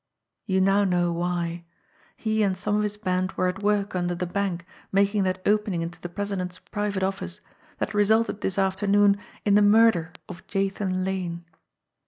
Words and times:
"You 0.47 0.61
now 0.61 0.83
know 0.83 1.11
why. 1.13 1.63
He 2.15 2.41
and 2.41 2.57
some 2.57 2.75
of 2.75 2.81
his 2.81 2.97
band 2.97 3.33
were 3.33 3.47
at 3.47 3.61
work 3.61 3.93
under 3.93 4.15
the 4.15 4.25
bank 4.25 4.65
making 4.91 5.21
that 5.25 5.43
opening 5.45 5.83
into 5.83 6.01
the 6.01 6.09
president's 6.09 6.57
private 6.57 7.03
office 7.03 7.39
that 7.77 7.93
resulted 7.93 8.41
this 8.41 8.57
afternoon 8.57 9.19
in 9.45 9.53
the 9.53 9.61
murder 9.61 10.11
of 10.27 10.41
Jathan 10.47 11.05
Lane. 11.05 11.45